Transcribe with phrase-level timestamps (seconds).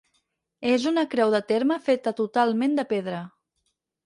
[0.69, 3.23] És una creu de terme feta totalment de pedra.